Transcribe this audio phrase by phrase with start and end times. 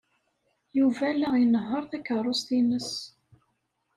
[0.77, 2.91] Yuba la inehheṛ takeṛṛust-nnes.